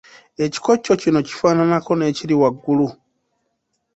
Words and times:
Ekikoco 0.45 0.91
kino 1.01 1.19
kifaananako 1.27 1.91
n’ekiri 1.95 2.35
waggulu. 2.41 2.87